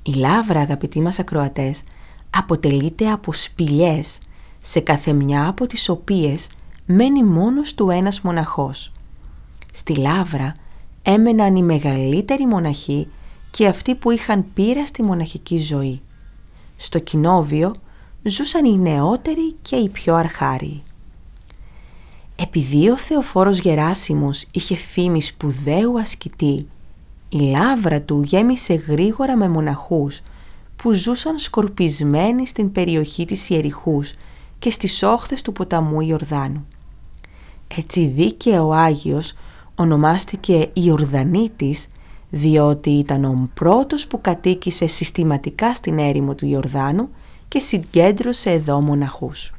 Η 0.07 0.13
λάβρα, 0.13 0.59
αγαπητοί 0.59 1.01
μας 1.01 1.19
ακροατές, 1.19 1.81
αποτελείται 2.29 3.11
από 3.11 3.33
σπηλιές, 3.33 4.17
σε 4.61 4.79
κάθε 4.79 5.13
μια 5.13 5.47
από 5.47 5.67
τις 5.67 5.89
οποίες 5.89 6.47
μένει 6.85 7.23
μόνος 7.23 7.73
του 7.73 7.89
ένας 7.89 8.21
μοναχός. 8.21 8.91
Στη 9.73 9.95
λάβρα 9.95 10.53
έμεναν 11.01 11.55
οι 11.55 11.63
μεγαλύτεροι 11.63 12.45
μοναχοί 12.45 13.07
και 13.51 13.67
αυτοί 13.67 13.95
που 13.95 14.11
είχαν 14.11 14.45
πείρα 14.53 14.85
στη 14.85 15.03
μοναχική 15.03 15.57
ζωή. 15.57 16.01
Στο 16.77 16.99
κοινόβιο 16.99 17.73
ζούσαν 18.23 18.65
οι 18.65 18.77
νεότεροι 18.77 19.55
και 19.61 19.75
οι 19.75 19.89
πιο 19.89 20.15
αρχάριοι. 20.15 20.83
Επειδή 22.35 22.89
ο 22.89 22.97
Θεοφόρος 22.97 23.59
Γεράσιμος 23.59 24.45
είχε 24.51 24.75
φήμη 24.75 25.21
σπουδαίου 25.21 25.99
ασκητή, 25.99 26.67
η 27.29 27.37
λάβρα 27.37 28.01
του 28.01 28.21
γέμισε 28.21 28.73
γρήγορα 28.73 29.37
με 29.37 29.49
μοναχούς 29.49 30.21
που 30.75 30.91
ζούσαν 30.91 31.37
σκορπισμένοι 31.37 32.47
στην 32.47 32.71
περιοχή 32.71 33.25
της 33.25 33.49
Ιεριχούς 33.49 34.13
και 34.59 34.71
στις 34.71 35.03
όχθες 35.03 35.41
του 35.41 35.51
ποταμού 35.51 36.01
Ιορδάνου. 36.01 36.67
Έτσι 37.77 38.07
δίκαιο 38.07 38.67
ο 38.67 38.73
Άγιος 38.73 39.33
ονομάστηκε 39.75 40.69
Ιορδανίτης 40.73 41.87
διότι 42.29 42.89
ήταν 42.89 43.25
ο 43.25 43.49
πρώτος 43.53 44.07
που 44.07 44.21
κατοίκησε 44.21 44.87
συστηματικά 44.87 45.73
στην 45.73 45.99
έρημο 45.99 46.35
του 46.35 46.45
Ιορδάνου 46.45 47.09
και 47.47 47.59
συγκέντρωσε 47.59 48.51
εδώ 48.51 48.83
μοναχούς. 48.83 49.51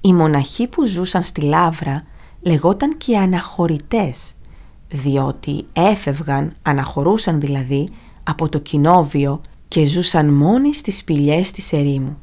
Οι 0.00 0.12
μοναχοί 0.12 0.66
που 0.66 0.84
ζούσαν 0.86 1.22
στη 1.22 1.40
Λάβρα 1.40 2.02
λεγόταν 2.40 2.96
και 2.96 3.18
αναχωρητές 3.18 4.34
διότι 4.90 5.66
έφευγαν, 5.72 6.52
αναχωρούσαν 6.62 7.40
δηλαδή, 7.40 7.88
από 8.22 8.48
το 8.48 8.58
κοινόβιο 8.58 9.40
και 9.68 9.86
ζούσαν 9.86 10.28
μόνοι 10.28 10.74
στις 10.74 10.96
σπηλιές 10.96 11.50
της 11.50 11.72
ερήμου. 11.72 12.18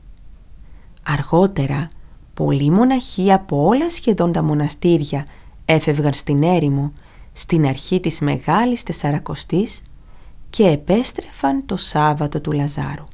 Αργότερα, 1.03 1.89
πολλοί 2.33 2.69
μοναχοί 2.69 3.31
από 3.31 3.65
όλα 3.65 3.89
σχεδόν 3.89 4.31
τα 4.31 4.43
μοναστήρια 4.43 5.25
έφευγαν 5.65 6.13
στην 6.13 6.43
έρημο 6.43 6.93
στην 7.33 7.65
αρχή 7.65 7.99
της 7.99 8.19
Μεγάλης 8.19 8.83
Τεσσαρακοστής 8.83 9.81
και 10.49 10.67
επέστρεφαν 10.67 11.65
το 11.65 11.77
Σάββατο 11.77 12.41
του 12.41 12.51
Λαζάρου. 12.51 13.07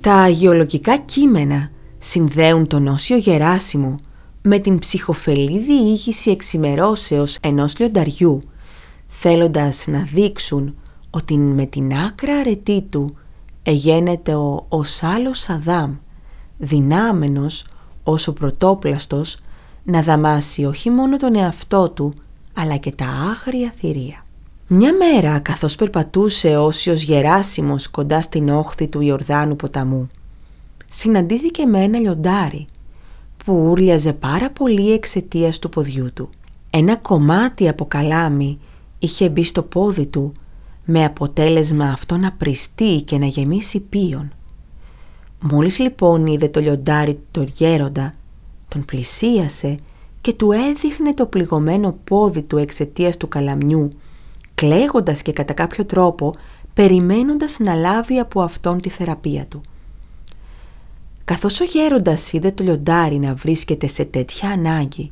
Τα 0.00 0.14
αγιολογικά 0.14 0.96
κείμενα 0.96 1.70
συνδέουν 1.98 2.66
τον 2.66 2.86
Όσιο 2.86 3.16
Γεράσιμο 3.16 3.94
με 4.42 4.58
την 4.58 4.78
ψυχοφελή 4.78 5.58
διήγηση 5.58 6.30
εξημερώσεως 6.30 7.38
ενός 7.40 7.78
λιονταριού, 7.78 8.40
θέλοντας 9.08 9.86
να 9.86 10.02
δείξουν 10.02 10.74
ότι 11.10 11.38
με 11.38 11.66
την 11.66 11.94
άκρα 11.94 12.34
αρετή 12.34 12.82
του 12.82 13.16
εγένεται 13.62 14.34
ο 14.34 14.66
Οσάλος 14.68 15.48
Αδάμ, 15.48 15.94
δυνάμενος 16.58 17.66
όσο 18.02 18.32
πρωτόπλαστος 18.32 19.38
να 19.84 20.02
δαμάσει 20.02 20.64
όχι 20.64 20.90
μόνο 20.90 21.16
τον 21.16 21.34
εαυτό 21.34 21.90
του, 21.90 22.14
αλλά 22.54 22.76
και 22.76 22.92
τα 22.92 23.06
άγρια 23.06 23.72
θηρία. 23.76 24.24
Μια 24.72 24.94
μέρα, 24.94 25.38
καθώς 25.38 25.76
περπατούσε 25.76 26.56
όσιος 26.56 27.02
Γεράσιμος 27.02 27.88
κοντά 27.88 28.22
στην 28.22 28.48
όχθη 28.48 28.88
του 28.88 29.00
Ιορδάνου 29.00 29.56
ποταμού, 29.56 30.10
συναντήθηκε 30.88 31.66
με 31.66 31.82
ένα 31.82 31.98
λιοντάρι 31.98 32.66
που 33.44 33.66
ούρλιαζε 33.68 34.12
πάρα 34.12 34.50
πολύ 34.50 34.92
εξαιτίας 34.92 35.58
του 35.58 35.68
ποδιού 35.68 36.12
του. 36.14 36.28
Ένα 36.70 36.96
κομμάτι 36.96 37.68
από 37.68 37.84
καλάμι 37.84 38.58
είχε 38.98 39.28
μπει 39.28 39.44
στο 39.44 39.62
πόδι 39.62 40.06
του 40.06 40.32
με 40.84 41.04
αποτέλεσμα 41.04 41.84
αυτό 41.84 42.16
να 42.16 42.32
πριστεί 42.32 43.02
και 43.02 43.18
να 43.18 43.26
γεμίσει 43.26 43.80
πίον. 43.80 44.32
Μόλις 45.40 45.78
λοιπόν 45.78 46.26
είδε 46.26 46.48
το 46.48 46.60
λιοντάρι 46.60 47.20
τον 47.30 47.50
γέροντα, 47.54 48.14
τον 48.68 48.84
πλησίασε 48.84 49.78
και 50.20 50.32
του 50.32 50.52
έδειχνε 50.52 51.14
το 51.14 51.26
πληγωμένο 51.26 51.98
πόδι 52.04 52.42
του 52.42 52.56
εξαιτίας 52.56 53.16
του 53.16 53.28
καλαμιού, 53.28 53.88
κλαίγοντας 54.60 55.22
και 55.22 55.32
κατά 55.32 55.52
κάποιο 55.52 55.84
τρόπο 55.84 56.32
περιμένοντας 56.74 57.58
να 57.58 57.74
λάβει 57.74 58.18
από 58.18 58.42
αυτόν 58.42 58.80
τη 58.80 58.88
θεραπεία 58.88 59.46
του. 59.46 59.60
Καθώς 61.24 61.60
ο 61.60 61.64
γέροντας 61.64 62.32
είδε 62.32 62.50
το 62.50 62.62
λιοντάρι 62.62 63.18
να 63.18 63.34
βρίσκεται 63.34 63.86
σε 63.86 64.04
τέτοια 64.04 64.50
ανάγκη, 64.50 65.10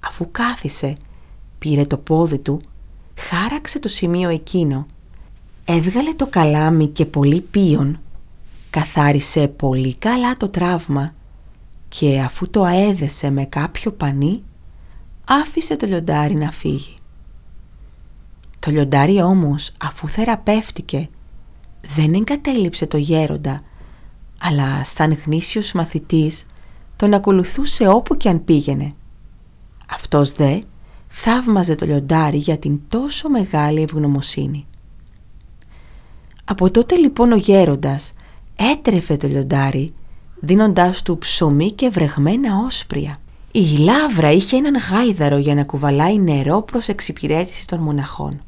αφού 0.00 0.28
κάθισε, 0.30 0.94
πήρε 1.58 1.84
το 1.84 1.98
πόδι 1.98 2.38
του, 2.38 2.60
χάραξε 3.18 3.78
το 3.78 3.88
σημείο 3.88 4.28
εκείνο, 4.28 4.86
έβγαλε 5.64 6.14
το 6.14 6.26
καλάμι 6.26 6.86
και 6.86 7.06
πολύ 7.06 7.40
πίον, 7.40 8.00
καθάρισε 8.70 9.48
πολύ 9.48 9.94
καλά 9.94 10.36
το 10.36 10.48
τραύμα 10.48 11.14
και 11.88 12.20
αφού 12.20 12.50
το 12.50 12.62
αέδεσε 12.62 13.30
με 13.30 13.44
κάποιο 13.44 13.92
πανί, 13.92 14.42
άφησε 15.24 15.76
το 15.76 15.86
λιοντάρι 15.86 16.34
να 16.34 16.50
φύγει. 16.50 16.94
Το 18.64 18.70
λιοντάρι 18.70 19.22
όμως, 19.22 19.72
αφού 19.84 20.08
θεραπεύτηκε, 20.08 21.08
δεν 21.94 22.14
εγκατέλειψε 22.14 22.86
το 22.86 22.96
γέροντα, 22.96 23.60
αλλά 24.40 24.84
σαν 24.84 25.18
γνήσιος 25.24 25.72
μαθητής 25.72 26.46
τον 26.96 27.14
ακολουθούσε 27.14 27.88
όπου 27.88 28.16
και 28.16 28.28
αν 28.28 28.44
πήγαινε. 28.44 28.92
Αυτός 29.90 30.32
δε 30.32 30.58
θαύμαζε 31.08 31.74
το 31.74 31.86
λιοντάρι 31.86 32.36
για 32.36 32.58
την 32.58 32.80
τόσο 32.88 33.30
μεγάλη 33.30 33.82
ευγνωμοσύνη. 33.82 34.66
Από 36.44 36.70
τότε 36.70 36.96
λοιπόν 36.96 37.32
ο 37.32 37.36
γέροντας 37.36 38.12
έτρεφε 38.56 39.16
το 39.16 39.28
λιοντάρι 39.28 39.94
δίνοντάς 40.40 41.02
του 41.02 41.18
ψωμί 41.18 41.70
και 41.70 41.88
βρεγμένα 41.88 42.56
όσπρια. 42.66 43.16
Η 43.52 43.76
λάβρα 43.78 44.30
είχε 44.30 44.56
έναν 44.56 44.76
γάιδαρο 44.76 45.36
για 45.36 45.54
να 45.54 45.64
κουβαλάει 45.64 46.18
νερό 46.18 46.62
προς 46.62 46.88
εξυπηρέτηση 46.88 47.66
των 47.66 47.80
μοναχών. 47.80 48.40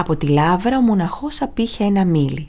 Από 0.00 0.16
τη 0.16 0.26
λάβρα 0.26 0.78
ο 0.78 0.80
μοναχός 0.80 1.42
απήχε 1.42 1.84
ένα 1.84 2.04
μήλι. 2.04 2.46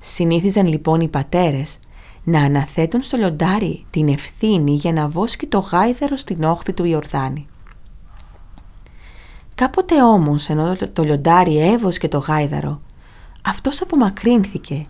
Συνήθιζαν 0.00 0.66
λοιπόν 0.66 1.00
οι 1.00 1.08
πατέρες 1.08 1.78
να 2.24 2.40
αναθέτουν 2.40 3.02
στο 3.02 3.16
λιοντάρι 3.16 3.84
την 3.90 4.08
ευθύνη 4.08 4.74
για 4.74 4.92
να 4.92 5.08
βόσκει 5.08 5.46
το 5.46 5.58
γάιδαρο 5.58 6.16
στην 6.16 6.44
όχθη 6.44 6.72
του 6.72 6.84
Ιορδάνη. 6.84 7.46
Κάποτε 9.54 10.02
όμως 10.02 10.48
ενώ 10.48 10.76
το 10.92 11.02
λιοντάρι 11.02 11.72
έβοσκε 11.72 12.08
το 12.08 12.18
γάιδαρο, 12.18 12.80
αυτός 13.42 13.82
απομακρύνθηκε 13.82 14.82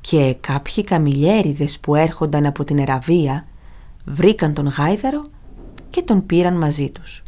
και 0.00 0.36
κάποιοι 0.40 0.84
καμιλιέριδες 0.84 1.78
που 1.78 1.94
έρχονταν 1.94 2.46
από 2.46 2.64
την 2.64 2.78
Εραβία 2.78 3.46
βρήκαν 4.04 4.54
τον 4.54 4.66
γάιδαρο 4.66 5.22
και 5.90 6.02
τον 6.02 6.26
πήραν 6.26 6.54
μαζί 6.56 6.90
τους. 6.90 7.22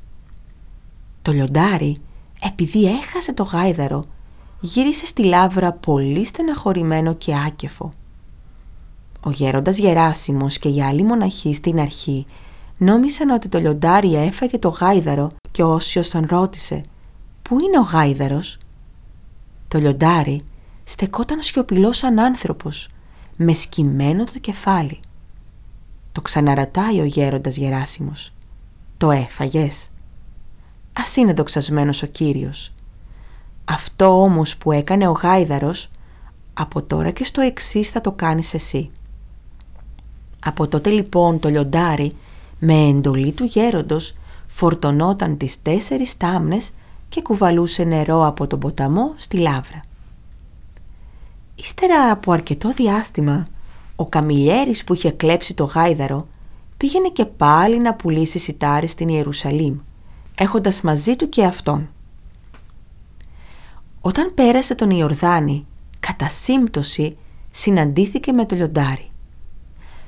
Το 1.22 1.32
λιοντάρι, 1.32 1.96
επειδή 2.44 2.84
έχασε 2.84 3.32
το 3.32 3.42
γάιδαρο, 3.42 4.04
γύρισε 4.60 5.06
στη 5.06 5.24
λάβρα 5.24 5.72
πολύ 5.72 6.24
στεναχωρημένο 6.24 7.14
και 7.14 7.34
άκεφο. 7.46 7.92
Ο 9.20 9.30
γέροντας 9.30 9.78
Γεράσιμος 9.78 10.58
και 10.58 10.68
οι 10.68 10.82
άλλοι 10.82 11.02
μοναχοί 11.02 11.54
στην 11.54 11.80
αρχή 11.80 12.26
νόμισαν 12.76 13.30
ότι 13.30 13.48
το 13.48 13.58
λιοντάρι 13.58 14.14
έφαγε 14.14 14.58
το 14.58 14.68
γάιδαρο 14.68 15.28
και 15.50 15.62
ο 15.62 15.72
Όσιος 15.72 16.08
τον 16.08 16.26
ρώτησε 16.28 16.80
«Πού 17.42 17.60
είναι 17.60 17.78
ο 17.78 17.82
γάιδαρος» 17.82 18.58
Το 19.68 19.78
λιοντάρι 19.78 20.44
στεκόταν 20.84 21.42
σιωπηλό 21.42 21.92
σαν 21.92 22.18
άνθρωπος, 22.18 22.88
με 23.36 23.54
σκυμμένο 23.54 24.24
το 24.24 24.38
κεφάλι. 24.40 25.00
Το 26.12 26.20
ξαναρατάει 26.20 27.00
ο 27.00 27.04
γέροντας 27.04 27.56
Γεράσιμος. 27.56 28.32
Το 28.96 29.10
έφαγες; 29.10 29.90
Ας 30.92 31.16
είναι 31.16 31.32
δοξασμένος 31.32 32.02
ο 32.02 32.06
Κύριος. 32.06 32.72
Αυτό 33.64 34.22
όμως 34.22 34.56
που 34.56 34.72
έκανε 34.72 35.08
ο 35.08 35.12
Γάιδαρος, 35.12 35.90
από 36.54 36.82
τώρα 36.82 37.10
και 37.10 37.24
στο 37.24 37.40
εξής 37.40 37.88
θα 37.90 38.00
το 38.00 38.12
κάνεις 38.12 38.54
εσύ. 38.54 38.90
Από 40.44 40.68
τότε 40.68 40.90
λοιπόν 40.90 41.38
το 41.38 41.48
λιοντάρι 41.48 42.12
με 42.58 42.74
εντολή 42.74 43.32
του 43.32 43.44
γέροντος 43.44 44.14
φορτωνόταν 44.46 45.36
τις 45.36 45.62
τέσσερις 45.62 46.16
τάμνες 46.16 46.70
και 47.08 47.22
κουβαλούσε 47.22 47.84
νερό 47.84 48.26
από 48.26 48.46
τον 48.46 48.58
ποταμό 48.58 49.12
στη 49.16 49.36
λάβρα. 49.36 49.80
Ύστερα 51.54 52.10
από 52.10 52.32
αρκετό 52.32 52.72
διάστημα, 52.72 53.46
ο 53.96 54.06
καμιλιέρης 54.06 54.84
που 54.84 54.94
είχε 54.94 55.10
κλέψει 55.10 55.54
το 55.54 55.64
γάιδαρο 55.64 56.26
πήγαινε 56.76 57.08
και 57.08 57.24
πάλι 57.24 57.78
να 57.78 57.94
πουλήσει 57.94 58.38
σιτάρι 58.38 58.86
στην 58.86 59.08
Ιερουσαλήμ, 59.08 59.78
έχοντας 60.34 60.80
μαζί 60.80 61.16
του 61.16 61.28
και 61.28 61.44
αυτόν. 61.44 61.88
Όταν 64.00 64.34
πέρασε 64.34 64.74
τον 64.74 64.90
Ιορδάνη, 64.90 65.66
κατά 66.00 66.28
σύμπτωση 66.28 67.16
συναντήθηκε 67.50 68.32
με 68.32 68.44
το 68.44 68.54
λιοντάρι. 68.54 69.10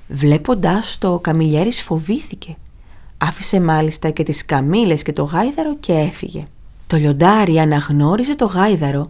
Βλέποντάς 0.08 0.98
το, 0.98 1.12
ο 1.12 1.18
καμιλιέρης 1.18 1.82
φοβήθηκε. 1.82 2.56
Άφησε 3.18 3.60
μάλιστα 3.60 4.10
και 4.10 4.22
τις 4.22 4.44
καμήλες 4.44 5.02
και 5.02 5.12
το 5.12 5.22
γάιδαρο 5.22 5.76
και 5.76 5.92
έφυγε. 5.92 6.44
Το 6.87 6.96
λιοντάρι 6.96 7.58
αναγνώριζε 7.58 8.37
το 8.37 8.46
γάιδαρο, 8.46 9.06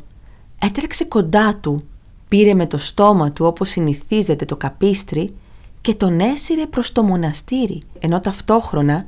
έτρεξε 0.58 1.04
κοντά 1.04 1.56
του 1.56 1.84
πήρε 2.28 2.54
με 2.54 2.66
το 2.66 2.78
στόμα 2.78 3.32
του 3.32 3.46
όπως 3.46 3.68
συνηθίζεται 3.68 4.44
το 4.44 4.56
καπίστρι 4.56 5.28
και 5.80 5.94
τον 5.94 6.20
έσυρε 6.20 6.66
προς 6.66 6.92
το 6.92 7.02
μοναστήρι, 7.02 7.80
ενώ 7.98 8.20
ταυτόχρονα 8.20 9.04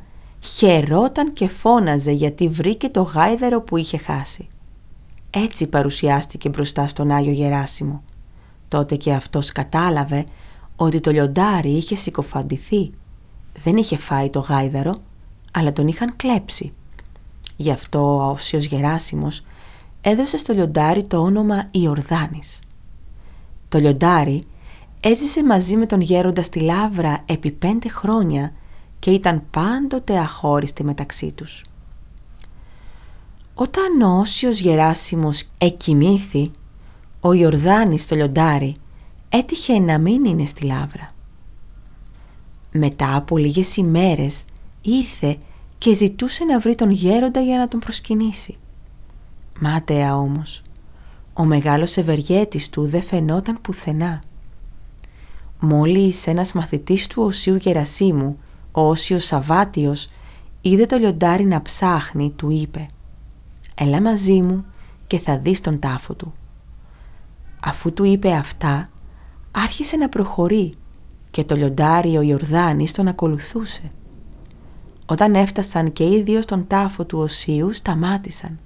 χαιρόταν 0.47 1.33
και 1.33 1.49
φώναζε 1.49 2.11
γιατί 2.11 2.49
βρήκε 2.49 2.89
το 2.89 3.03
γάιδαρο 3.03 3.61
που 3.61 3.77
είχε 3.77 3.97
χάσει. 3.97 4.49
Έτσι 5.31 5.67
παρουσιάστηκε 5.67 6.49
μπροστά 6.49 6.89
στον 6.89 7.11
Άγιο 7.11 7.33
Γεράσιμο. 7.33 8.03
Τότε 8.69 8.97
και 8.97 9.13
αυτός 9.13 9.53
κατάλαβε 9.53 10.25
ότι 10.77 11.01
το 11.01 11.11
λιοντάρι 11.11 11.71
είχε 11.71 11.97
συκοφαντηθεί. 11.97 12.91
Δεν 13.63 13.77
είχε 13.77 13.97
φάει 13.97 14.31
το 14.31 14.41
γάιδαρο, 14.41 14.95
αλλά 15.53 15.73
τον 15.73 15.89
είχαν 15.89 16.17
κλέψει. 16.17 16.73
Γι' 17.57 17.71
αυτό 17.71 18.17
ο 18.17 18.31
Όσιος 18.31 18.65
Γεράσιμος 18.65 19.45
έδωσε 20.01 20.39
στο 20.39 20.53
λιοντάρι 20.53 21.05
το 21.05 21.19
όνομα 21.19 21.69
Ιορδάνης. 21.71 22.61
Το 23.69 23.79
λιοντάρι 23.79 24.43
έζησε 25.01 25.45
μαζί 25.45 25.77
με 25.77 25.87
τον 25.87 26.01
γέροντα 26.01 26.43
στη 26.43 26.61
Λάβρα 26.61 27.19
επί 27.27 27.51
πέντε 27.51 27.89
χρόνια 27.89 28.53
και 29.07 29.13
ήταν 29.13 29.43
πάντοτε 29.51 30.19
αχώριστοι 30.19 30.85
μεταξύ 30.85 31.33
τους. 31.33 31.63
Όταν 33.55 34.03
ο 34.03 34.19
Όσιος 34.19 34.61
Γεράσιμος 34.61 35.49
εκοιμήθη, 35.59 36.51
ο 37.21 37.33
Ιορδάνης 37.33 38.07
το 38.07 38.15
λιοντάρι 38.15 38.77
έτυχε 39.29 39.79
να 39.79 39.99
μην 39.99 40.25
είναι 40.25 40.47
στη 40.47 40.65
Λάβρα. 40.65 41.11
Μετά 42.73 43.17
από 43.17 43.37
λίγες 43.37 43.77
ημέρες 43.77 44.45
ήρθε 44.83 45.39
και 45.79 45.95
ζητούσε 45.95 46.45
να 46.45 46.61
βρει 46.61 46.75
τον 46.75 46.91
γέροντα 46.91 47.41
για 47.41 47.59
να 47.59 47.69
τον 47.69 47.81
προσκυνήσει. 47.81 48.57
Μάταια 49.61 50.17
όμως, 50.17 50.63
ο 51.33 51.45
μεγάλος 51.45 51.97
ευεργέτης 51.97 52.71
του 52.71 52.87
δεν 52.87 53.03
φαινόταν 53.03 53.61
πουθενά. 53.61 54.23
Μόλις 55.61 56.27
ένας 56.27 56.53
μαθητής 56.53 57.07
του 57.07 57.23
Οσίου 57.23 57.57
Γερασίμου, 57.57 58.39
ο 58.77 58.89
Όσιος 58.89 59.25
Σαββάτιος, 59.25 60.09
είδε 60.61 60.87
το 60.87 60.97
λιοντάρι 60.97 61.45
να 61.45 61.63
ψάχνει, 61.63 62.31
του 62.31 62.51
είπε 62.51 62.87
«Έλα 63.75 64.03
μαζί 64.03 64.43
μου 64.43 64.65
και 65.07 65.19
θα 65.19 65.39
δεις 65.39 65.61
τον 65.61 65.79
τάφο 65.79 66.15
του». 66.15 66.33
Αφού 67.61 67.93
του 67.93 68.05
είπε 68.05 68.33
αυτά, 68.33 68.91
άρχισε 69.51 69.97
να 69.97 70.09
προχωρεί 70.09 70.75
και 71.31 71.45
το 71.45 71.55
λιοντάρι 71.55 72.17
ο 72.17 72.21
Ιορδάνης 72.21 72.93
τον 72.93 73.09
ακολουθούσε. 73.09 73.91
Όταν 75.07 75.35
έφτασαν 75.35 75.93
και 75.93 76.05
οι 76.05 76.23
δύο 76.23 76.43
στον 76.43 76.67
τάφο 76.67 77.05
του 77.05 77.19
Οσίου 77.19 77.73
σταμάτησαν. 77.73 78.59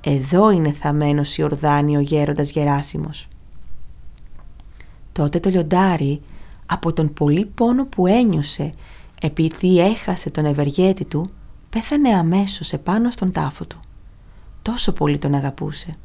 «Εδώ 0.00 0.50
είναι 0.50 0.72
θαμένος 0.72 1.36
Ιορδάνη 1.36 1.96
ο 1.96 2.00
γέροντας 2.00 2.50
Γεράσιμος». 2.50 3.28
Τότε 5.12 5.40
το 5.40 5.48
λιοντάρι 5.48 6.20
από 6.66 6.92
τον 6.92 7.12
πολύ 7.12 7.44
πόνο 7.46 7.86
που 7.86 8.06
ένιωσε 8.06 8.72
επειδή 9.20 9.80
έχασε 9.80 10.30
τον 10.30 10.44
ευεργέτη 10.44 11.04
του 11.04 11.26
πέθανε 11.70 12.08
αμέσως 12.08 12.72
επάνω 12.72 13.10
στον 13.10 13.32
τάφο 13.32 13.64
του. 13.66 13.80
Τόσο 14.62 14.92
πολύ 14.92 15.18
τον 15.18 15.34
αγαπούσε. 15.34 15.96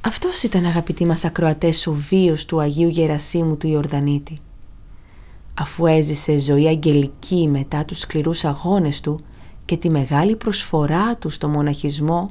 Αυτός 0.00 0.42
ήταν 0.42 0.64
αγαπητοί 0.64 1.06
μας 1.06 1.24
ακροατές 1.24 1.86
ο 1.86 1.92
βίος 1.92 2.44
του 2.44 2.60
Αγίου 2.60 2.88
Γερασίμου 2.88 3.56
του 3.56 3.66
Ιορδανίτη. 3.68 4.40
Αφού 5.54 5.86
έζησε 5.86 6.38
ζωή 6.38 6.66
αγγελική 6.66 7.48
μετά 7.48 7.84
τους 7.84 7.98
σκληρούς 7.98 8.44
αγώνες 8.44 9.00
του 9.00 9.20
και 9.64 9.76
τη 9.76 9.90
μεγάλη 9.90 10.36
προσφορά 10.36 11.16
του 11.16 11.30
στο 11.30 11.48
μοναχισμό, 11.48 12.26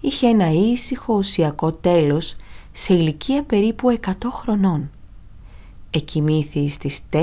είχε 0.00 0.26
ένα 0.26 0.50
ήσυχο 0.52 1.14
ουσιακό 1.14 1.72
τέλος 1.72 2.36
σε 2.72 2.94
ηλικία 2.94 3.42
περίπου 3.42 3.98
100 4.06 4.12
χρονών. 4.30 4.90
Εκοιμήθη 5.96 6.68
στις 6.68 7.00
4 7.10 7.18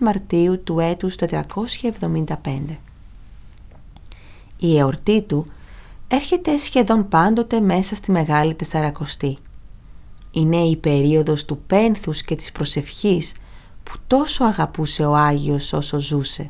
Μαρτίου 0.00 0.62
του 0.62 0.78
έτους 0.78 1.14
475. 1.14 2.78
Η 4.58 4.78
εορτή 4.78 5.22
του 5.22 5.46
έρχεται 6.08 6.56
σχεδόν 6.56 7.08
πάντοτε 7.08 7.60
μέσα 7.60 7.94
στη 7.94 8.10
Μεγάλη 8.10 8.54
Τεσσαρακοστή. 8.54 9.36
Είναι 10.30 10.56
η 10.56 10.76
περίοδος 10.76 11.44
του 11.44 11.58
πένθους 11.66 12.22
και 12.22 12.36
της 12.36 12.52
προσευχής 12.52 13.32
που 13.82 13.92
τόσο 14.06 14.44
αγαπούσε 14.44 15.04
ο 15.04 15.16
Άγιος 15.16 15.72
όσο 15.72 15.98
ζούσε. 15.98 16.48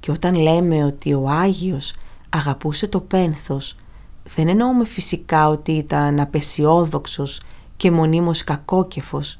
Και 0.00 0.10
όταν 0.10 0.34
λέμε 0.34 0.84
ότι 0.84 1.14
ο 1.14 1.28
Άγιος 1.28 1.94
αγαπούσε 2.30 2.88
το 2.88 3.00
πένθος, 3.00 3.76
δεν 4.36 4.48
εννοούμε 4.48 4.84
φυσικά 4.84 5.48
ότι 5.48 5.72
ήταν 5.72 6.20
απεσιόδοξος 6.20 7.40
και 7.76 7.90
μονίμως 7.90 8.44
κακόκεφος. 8.44 9.38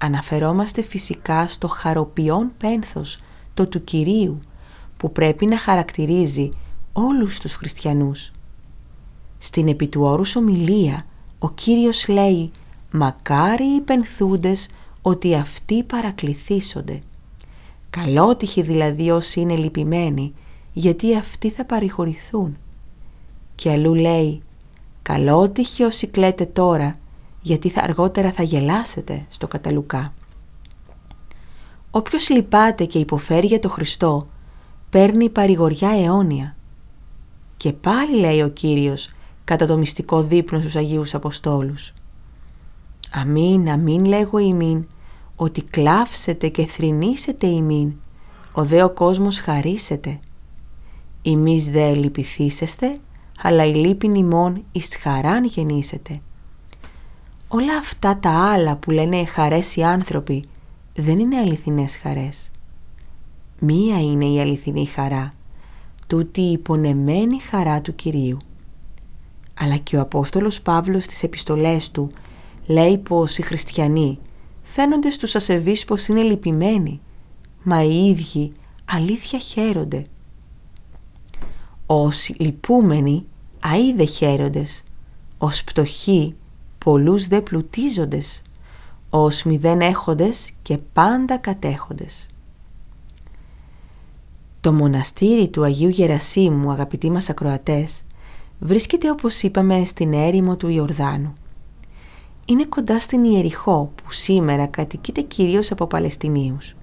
Αναφερόμαστε 0.00 0.82
φυσικά 0.82 1.48
στο 1.48 1.68
χαροποιόν 1.68 2.52
πένθος, 2.58 3.20
το 3.54 3.66
του 3.66 3.84
Κυρίου, 3.84 4.38
που 4.96 5.12
πρέπει 5.12 5.46
να 5.46 5.58
χαρακτηρίζει 5.58 6.48
όλους 6.92 7.38
τους 7.38 7.54
χριστιανούς. 7.54 8.32
Στην 9.38 9.68
επί 9.68 9.88
του 9.88 10.02
όρους 10.02 10.36
ομιλία 10.36 11.06
ο 11.38 11.50
Κύριος 11.50 12.08
λέει 12.08 12.50
«Μακάρι 12.90 13.64
οι 13.64 13.80
πενθούντες 13.80 14.68
ότι 15.02 15.34
αυτοί 15.34 15.82
παρακληθήσονται». 15.82 16.98
Καλότυχοι 17.90 18.62
δηλαδή 18.62 19.10
όσοι 19.10 19.40
είναι 19.40 19.56
λυπημένοι 19.56 20.34
γιατί 20.72 21.16
αυτοί 21.16 21.50
θα 21.50 21.64
παρηγορηθούν. 21.64 22.56
Και 23.54 23.70
αλλού 23.70 23.94
λέει 23.94 24.42
«Καλότυχοι 25.02 25.82
όσοι 25.82 26.06
κλαίτε 26.06 26.44
τώρα 26.44 26.98
γιατί 27.46 27.68
θα 27.68 27.82
αργότερα 27.82 28.32
θα 28.32 28.42
γελάσετε 28.42 29.26
στο 29.30 29.48
καταλουκά». 29.48 30.12
Όποιος 31.90 32.28
λυπάται 32.28 32.84
και 32.84 32.98
υποφέρει 32.98 33.46
για 33.46 33.60
το 33.60 33.68
Χριστό 33.68 34.26
παίρνει 34.90 35.28
παρηγοριά 35.28 35.90
αιώνια. 35.90 36.56
Και 37.56 37.72
πάλι 37.72 38.16
λέει 38.16 38.42
ο 38.42 38.48
Κύριος 38.48 39.10
κατά 39.44 39.66
το 39.66 39.76
μυστικό 39.76 40.22
δείπνο 40.22 40.60
στους 40.60 40.76
Αγίους 40.76 41.14
Αποστόλους. 41.14 41.92
Αμήν, 43.10 43.70
αμήν 43.70 44.04
λέγω 44.04 44.38
ημίν, 44.38 44.86
ότι 45.36 45.62
κλάψετε 45.62 46.48
και 46.48 46.66
θρηνήσετε 46.66 47.46
ημίν, 47.46 47.92
ο 48.52 48.64
δε 48.64 48.82
ο 48.82 48.90
κόσμος 48.90 49.38
χαρίσετε. 49.38 50.18
Εμείς 51.22 51.70
δε 51.70 51.94
λυπηθήσεστε, 51.94 52.96
αλλά 53.42 53.64
η 53.64 53.74
λύπην 53.74 54.14
ημών 54.14 54.64
εις 54.72 54.96
χαράν 54.96 55.44
γεννήσετε. 55.44 56.20
Όλα 57.48 57.76
αυτά 57.76 58.18
τα 58.18 58.30
άλλα 58.30 58.76
που 58.76 58.90
λένε 58.90 59.24
χαρές 59.24 59.76
οι 59.76 59.82
άνθρωποι 59.82 60.48
δεν 60.94 61.18
είναι 61.18 61.38
αληθινές 61.38 61.96
χαρές. 61.96 62.50
Μία 63.58 64.00
είναι 64.00 64.24
η 64.24 64.40
αληθινή 64.40 64.86
χαρά, 64.86 65.34
τούτη 66.06 66.40
η 66.40 66.52
υπονεμένη 66.52 67.38
χαρά 67.40 67.80
του 67.80 67.94
Κυρίου. 67.94 68.36
Αλλά 69.54 69.76
και 69.76 69.96
ο 69.96 70.00
Απόστολος 70.00 70.62
Παύλος 70.62 71.04
στις 71.04 71.22
επιστολές 71.22 71.90
του 71.90 72.10
λέει 72.66 72.98
πως 72.98 73.38
οι 73.38 73.42
χριστιανοί 73.42 74.18
φαίνονται 74.62 75.10
στους 75.10 75.34
ασεβείς 75.34 75.84
πως 75.84 76.06
είναι 76.06 76.22
λυπημένοι, 76.22 77.00
μα 77.62 77.82
οι 77.82 78.06
ίδιοι 78.06 78.52
αλήθεια 78.84 79.38
χαίρονται. 79.38 80.02
Ως 81.86 82.34
λυπούμενοι 82.38 83.26
αίδε 83.74 84.04
χαίροντες, 84.04 84.82
ως 85.38 85.64
πτωχοί 85.64 86.34
πολλούς 86.86 87.28
δε 87.28 87.40
πλουτίζοντες, 87.40 88.42
ως 89.10 89.42
μηδέν 89.42 89.80
έχοντες 89.80 90.50
και 90.62 90.78
πάντα 90.92 91.36
κατέχοντες. 91.36 92.26
Το 94.60 94.72
μοναστήρι 94.72 95.48
του 95.48 95.62
Αγίου 95.62 95.88
Γερασίμου, 95.88 96.70
αγαπητοί 96.70 97.10
μας 97.10 97.30
ακροατές, 97.30 98.02
βρίσκεται 98.58 99.10
όπως 99.10 99.42
είπαμε 99.42 99.84
στην 99.84 100.12
έρημο 100.12 100.56
του 100.56 100.68
Ιορδάνου. 100.68 101.32
Είναι 102.44 102.64
κοντά 102.64 103.00
στην 103.00 103.24
Ιεριχώ 103.24 103.92
που 103.94 104.12
σήμερα 104.12 104.66
κατοικείται 104.66 105.20
κυρίως 105.20 105.70
από 105.70 105.86
Παλαιστινίους. 105.86 106.76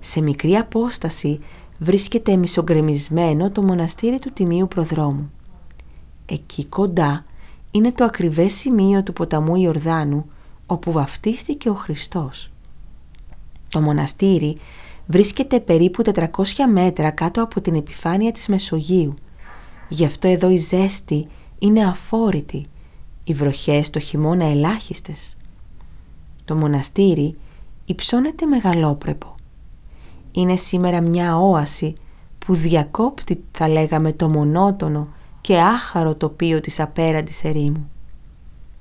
Σε 0.00 0.22
μικρή 0.22 0.56
απόσταση 0.56 1.40
βρίσκεται 1.78 2.36
μισογκρεμισμένο 2.36 3.50
το 3.50 3.62
μοναστήρι 3.62 4.18
του 4.18 4.32
Τιμίου 4.32 4.68
Προδρόμου. 4.68 5.30
Εκεί 6.26 6.64
κοντά 6.64 7.24
είναι 7.76 7.92
το 7.92 8.04
ακριβές 8.04 8.54
σημείο 8.54 9.02
του 9.02 9.12
ποταμού 9.12 9.56
Ιορδάνου 9.56 10.26
όπου 10.66 10.92
βαφτίστηκε 10.92 11.70
ο 11.70 11.74
Χριστός. 11.74 12.50
Το 13.68 13.80
μοναστήρι 13.80 14.56
βρίσκεται 15.06 15.60
περίπου 15.60 16.02
400 16.14 16.26
μέτρα 16.72 17.10
κάτω 17.10 17.42
από 17.42 17.60
την 17.60 17.74
επιφάνεια 17.74 18.32
της 18.32 18.46
Μεσογείου. 18.46 19.14
Γι' 19.88 20.04
αυτό 20.04 20.28
εδώ 20.28 20.50
η 20.50 20.56
ζέστη 20.56 21.26
είναι 21.58 21.84
αφόρητη, 21.84 22.64
οι 23.24 23.32
βροχές 23.32 23.90
το 23.90 23.98
χειμώνα 23.98 24.44
ελάχιστες. 24.44 25.36
Το 26.44 26.54
μοναστήρι 26.54 27.36
υψώνεται 27.84 28.46
μεγαλόπρεπο. 28.46 29.34
Είναι 30.32 30.56
σήμερα 30.56 31.00
μια 31.00 31.38
όαση 31.38 31.94
που 32.38 32.54
διακόπτει 32.54 33.44
θα 33.52 33.68
λέγαμε 33.68 34.12
το 34.12 34.28
μονότονο 34.28 35.08
και 35.44 35.58
άχαρο 35.58 36.14
τοπίο 36.14 36.60
της 36.60 36.80
απέραντης 36.80 37.44
ερήμου. 37.44 37.90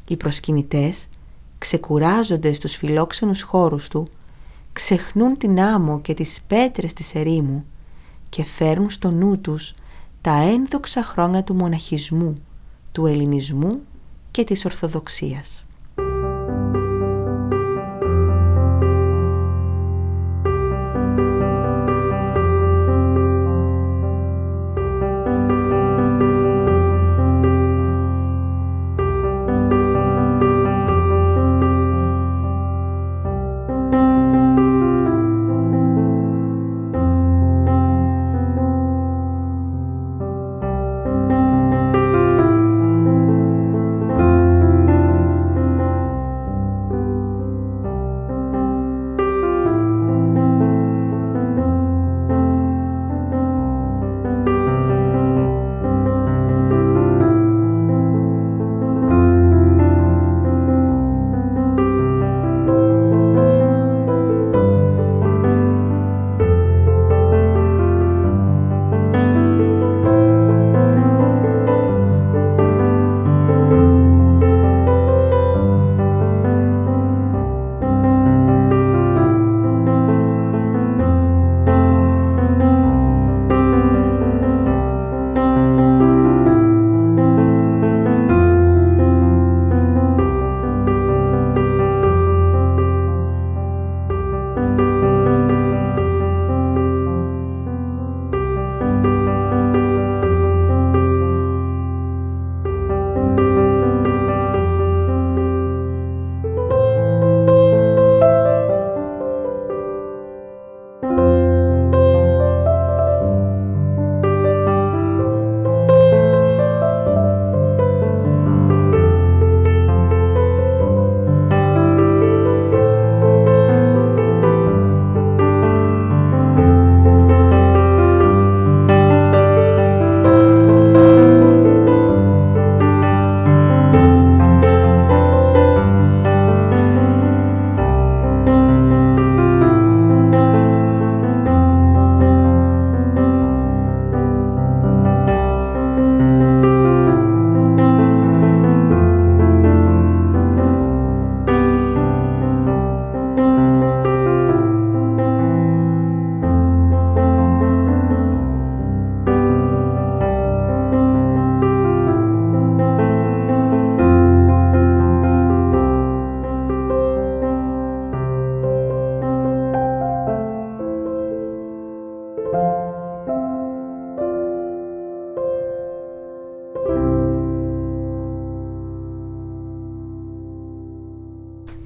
Οι 0.07 0.15
προσκυνητές 0.17 1.07
ξεκουράζονται 1.57 2.53
στους 2.53 2.75
φιλόξενους 2.75 3.41
χώρους 3.41 3.87
του 3.87 4.07
ξεχνούν 4.73 5.37
την 5.37 5.59
άμμο 5.59 6.01
και 6.01 6.13
τις 6.13 6.41
πέτρες 6.47 6.93
της 6.93 7.15
ερήμου 7.15 7.65
και 8.29 8.45
φέρνουν 8.45 8.89
στο 8.89 9.11
νου 9.11 9.39
τους 9.39 9.73
τα 10.21 10.31
ένδοξα 10.31 11.03
χρόνια 11.03 11.43
του 11.43 11.55
μοναχισμού, 11.55 12.33
του 12.91 13.05
ελληνισμού 13.05 13.81
και 14.31 14.43
της 14.43 14.65
Ορθοδοξίας. 14.65 15.65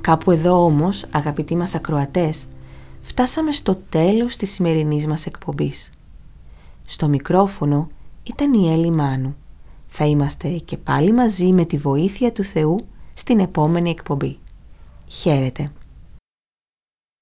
Κάπου 0.07 0.31
εδώ 0.31 0.65
όμως, 0.65 1.05
αγαπητοί 1.11 1.55
μας 1.55 1.75
ακροατές, 1.75 2.47
φτάσαμε 3.01 3.51
στο 3.51 3.75
τέλος 3.89 4.35
της 4.35 4.51
σημερινής 4.51 5.07
μας 5.07 5.25
εκπομπής. 5.25 5.89
Στο 6.85 7.07
μικρόφωνο 7.07 7.87
ήταν 8.23 8.53
η 8.53 8.71
Έλλη 8.71 8.91
Μάνου. 8.91 9.35
Θα 9.87 10.05
είμαστε 10.05 10.47
και 10.49 10.77
πάλι 10.77 11.13
μαζί 11.13 11.53
με 11.53 11.65
τη 11.65 11.77
βοήθεια 11.77 12.31
του 12.31 12.43
Θεού 12.43 12.77
στην 13.13 13.39
επόμενη 13.39 13.89
εκπομπή. 13.89 14.39
Χαίρετε. 15.07 15.69